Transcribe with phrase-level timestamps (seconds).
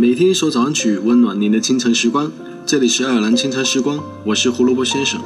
[0.00, 2.30] 每天一首早安曲，温暖您的清晨时光。
[2.64, 5.20] 这里是爱尔兰清晨时光，我是胡萝卜先生。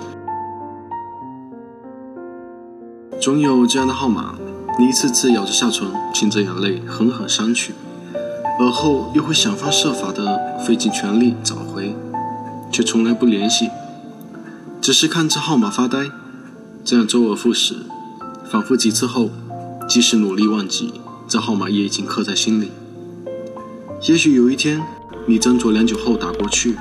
[3.21, 4.35] 总有这样的号码，
[4.79, 7.75] 你一次次咬着下唇，噙着眼泪，狠狠删去，
[8.59, 11.95] 而后又会想方设法的费尽全力找回，
[12.73, 13.69] 却从来不联系，
[14.81, 16.11] 只是看着号码发呆，
[16.83, 17.75] 这样周而复始，
[18.51, 19.29] 反复几次后，
[19.87, 20.95] 即使努力忘记，
[21.29, 22.71] 这号码也已经刻在心里。
[24.09, 24.85] 也许有一天，
[25.27, 26.77] 你斟酌良久后打过去，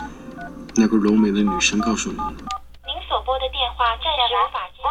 [0.76, 4.82] 那个柔美的女生告诉你：“您所拨的电话暂时无法接。”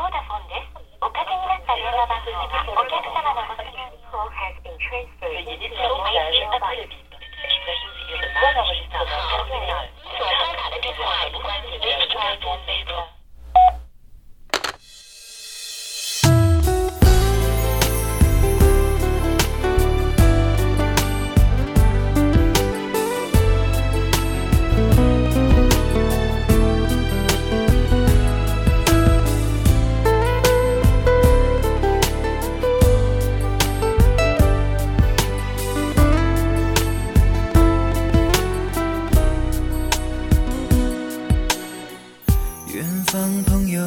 [42.72, 43.84] 远方朋友，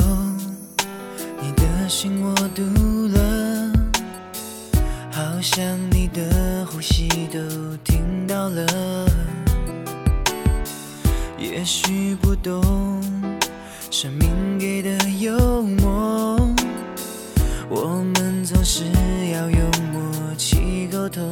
[1.42, 2.62] 你的心我读
[3.08, 3.72] 了，
[5.10, 7.40] 好像你的呼吸都
[7.86, 8.66] 听到了，
[11.38, 13.02] 也许不懂
[13.90, 16.38] 生命给的幽默，
[17.70, 18.84] 我们总是
[19.32, 19.62] 要用
[19.94, 21.30] 默契沟通，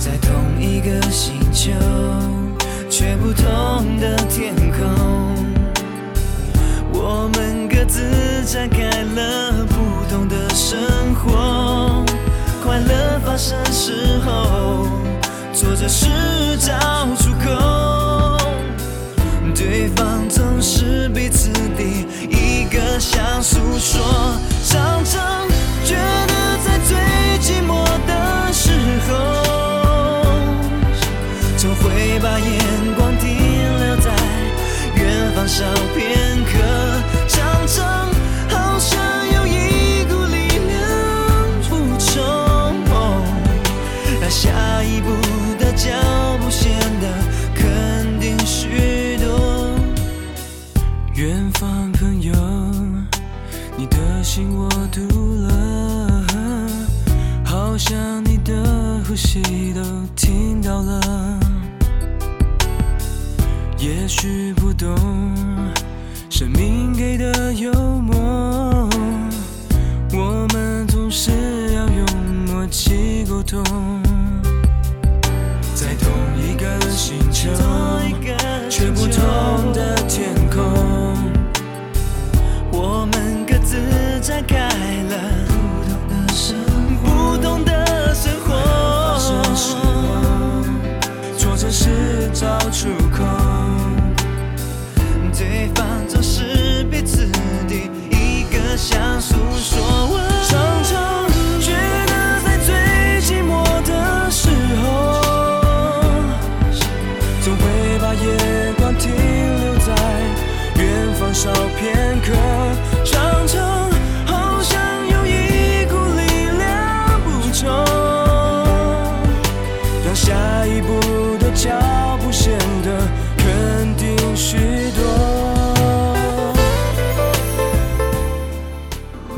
[0.00, 1.70] 在同一个星球，
[2.90, 4.87] 却不同的天空。
[15.88, 16.06] 是
[16.58, 16.74] 找
[17.16, 18.36] 出口。
[19.54, 24.00] 对方总是彼此第一个想诉说，
[24.64, 25.48] 常常
[25.84, 26.96] 觉得在最
[27.40, 28.70] 寂寞的时
[29.08, 29.10] 候，
[31.56, 32.48] 总会把眼
[32.96, 33.26] 光停
[33.80, 34.12] 留在
[34.94, 35.48] 远方
[44.30, 45.08] 下一步
[45.58, 45.90] 的脚
[46.40, 47.08] 步显得
[47.54, 49.70] 肯定许多。
[51.14, 52.32] 远方朋友，
[53.76, 55.00] 你的心我读
[55.42, 56.24] 了，
[57.44, 59.80] 好像你的呼吸都
[60.14, 61.00] 听到了。
[63.78, 64.94] 也许不懂
[66.28, 68.88] 生命给的幽默，
[70.12, 71.30] 我们总是
[71.74, 72.06] 要用
[72.46, 73.62] 默契沟通，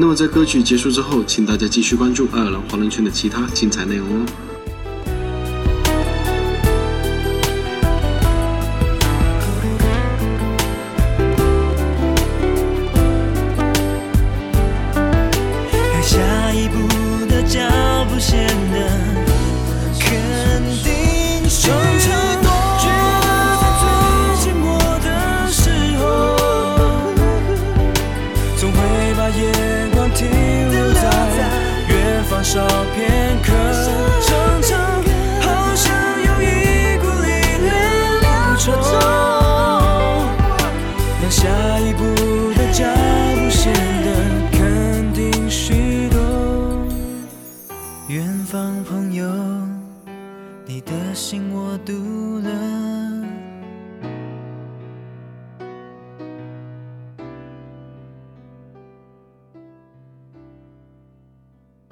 [0.01, 4.50] 那么在歌曲结束之后，请大家继续关注爱尔兰华人圈的其他精彩内容哦。
[33.11, 33.60] and cry.